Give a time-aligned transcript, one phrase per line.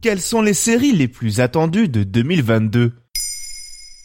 [0.00, 2.92] Quelles sont les séries les plus attendues de 2022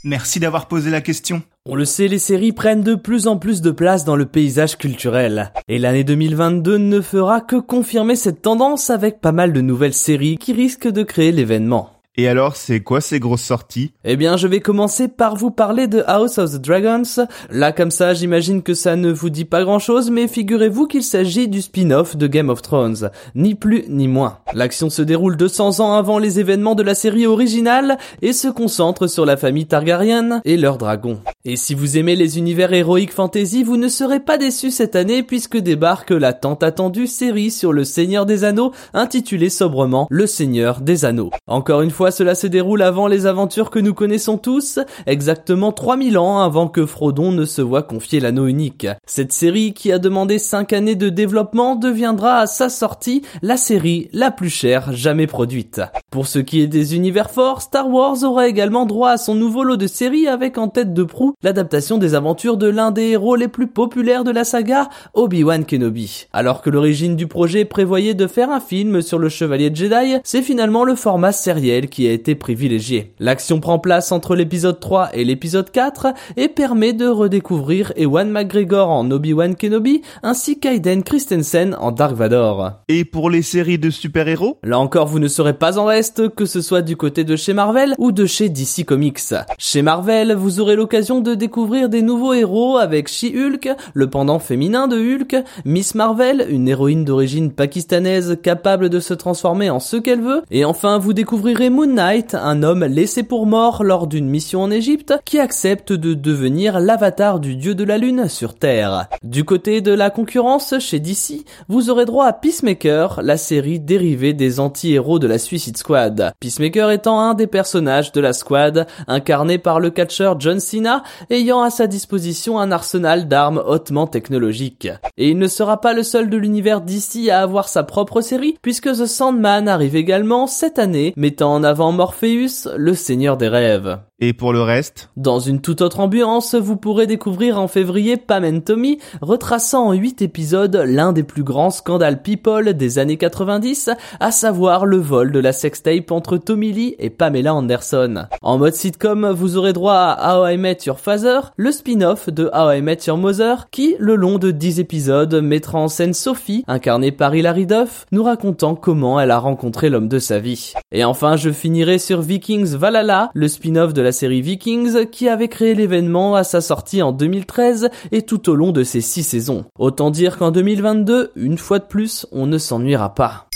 [0.04, 1.44] Merci d'avoir posé la question.
[1.68, 4.80] On le sait, les séries prennent de plus en plus de place dans le paysage
[4.80, 5.54] culturel.
[5.68, 10.40] Et l'année 2022 ne fera que confirmer cette tendance avec pas mal de nouvelles séries
[10.40, 11.92] qui risquent de créer l'événement.
[12.16, 13.92] Et alors, c'est quoi ces grosses sorties?
[14.04, 17.26] Eh bien, je vais commencer par vous parler de House of the Dragons.
[17.50, 21.02] Là, comme ça, j'imagine que ça ne vous dit pas grand chose, mais figurez-vous qu'il
[21.02, 23.10] s'agit du spin-off de Game of Thrones.
[23.34, 24.38] Ni plus ni moins.
[24.54, 29.08] L'action se déroule 200 ans avant les événements de la série originale et se concentre
[29.08, 31.20] sur la famille Targaryen et leurs dragons.
[31.46, 35.24] Et si vous aimez les univers héroïques fantasy, vous ne serez pas déçus cette année
[35.24, 40.80] puisque débarque la tant attendue série sur le Seigneur des Anneaux intitulée sobrement Le Seigneur
[40.80, 41.32] des Anneaux.
[41.46, 46.18] Encore une fois, cela se déroule avant les aventures que nous connaissons tous, exactement 3000
[46.18, 48.88] ans avant que Frodon ne se voit confier l'anneau unique.
[49.06, 54.08] Cette série, qui a demandé 5 années de développement, deviendra à sa sortie la série
[54.14, 55.82] la plus chère jamais produite.
[56.14, 59.64] Pour ce qui est des univers forts, Star Wars aura également droit à son nouveau
[59.64, 63.36] lot de séries avec en tête de proue l'adaptation des aventures de l'un des héros
[63.36, 66.28] les plus populaires de la saga, Obi-Wan Kenobi.
[66.32, 70.44] Alors que l'origine du projet prévoyait de faire un film sur le chevalier Jedi, c'est
[70.44, 73.16] finalement le format sériel qui a été privilégié.
[73.18, 78.92] L'action prend place entre l'épisode 3 et l'épisode 4 et permet de redécouvrir Ewan McGregor
[78.92, 82.74] en Obi-Wan Kenobi ainsi qu'Aiden Christensen en Dark Vador.
[82.88, 84.60] Et pour les séries de super-héros?
[84.62, 86.03] Là encore, vous ne serez pas en reste,
[86.36, 89.34] que ce soit du côté de chez Marvel ou de chez DC Comics.
[89.58, 94.88] Chez Marvel, vous aurez l'occasion de découvrir des nouveaux héros avec She-Hulk, le pendant féminin
[94.88, 100.22] de Hulk, Miss Marvel, une héroïne d'origine pakistanaise capable de se transformer en ce qu'elle
[100.22, 104.62] veut, et enfin vous découvrirez Moon Knight, un homme laissé pour mort lors d'une mission
[104.62, 109.08] en Égypte qui accepte de devenir l'avatar du dieu de la lune sur Terre.
[109.24, 114.34] Du côté de la concurrence chez DC, vous aurez droit à Peacemaker, la série dérivée
[114.34, 115.93] des anti-héros de la Suicide Squad.
[116.40, 121.62] Peacemaker étant un des personnages de la squad, incarné par le catcheur John Cena, ayant
[121.62, 124.90] à sa disposition un arsenal d'armes hautement technologiques.
[125.18, 128.58] Et il ne sera pas le seul de l'univers DC à avoir sa propre série,
[128.62, 133.98] puisque The Sandman arrive également cette année, mettant en avant Morpheus, le seigneur des rêves.
[134.26, 135.10] Et pour le reste?
[135.18, 139.92] Dans une toute autre ambiance, vous pourrez découvrir en février Pam and Tommy, retraçant en
[139.92, 143.90] 8 épisodes l'un des plus grands scandales people des années 90,
[144.22, 148.28] à savoir le vol de la sextape entre Tommy Lee et Pamela Anderson.
[148.42, 152.50] En mode sitcom, vous aurez droit à How I Met Your Father, le spin-off de
[152.54, 156.64] How I Met Your Mother, qui, le long de 10 épisodes, mettra en scène Sophie,
[156.70, 160.72] incarnée par Hilary Duff, nous racontant comment elle a rencontré l'homme de sa vie.
[160.94, 165.50] Et enfin, je finirai sur Vikings Valhalla, le spin-off de la série Vikings qui avait
[165.50, 169.66] créé l'événement à sa sortie en 2013 et tout au long de ses 6 saisons.
[169.78, 173.50] Autant dire qu'en 2022, une fois de plus, on ne s'ennuiera pas.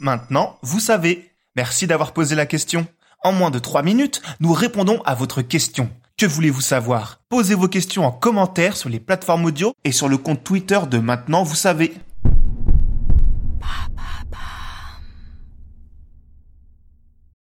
[0.00, 1.30] Maintenant, vous savez.
[1.54, 2.86] Merci d'avoir posé la question.
[3.22, 5.90] En moins de 3 minutes, nous répondons à votre question.
[6.16, 7.20] Que voulez-vous savoir?
[7.28, 10.98] Posez vos questions en commentaire sur les plateformes audio et sur le compte Twitter de
[10.98, 11.94] Maintenant, vous savez.